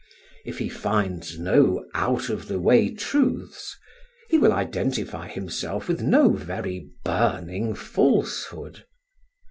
If 0.45 0.57
he 0.57 0.67
finds 0.67 1.37
no 1.37 1.85
out 1.93 2.29
of 2.29 2.47
the 2.47 2.59
way 2.59 2.91
truths, 2.91 3.77
he 4.29 4.39
will 4.39 4.51
identify 4.51 5.27
himself 5.27 5.87
with 5.87 6.01
no 6.01 6.29
very 6.31 6.89
burning 7.05 7.75
falsehood. 7.75 8.85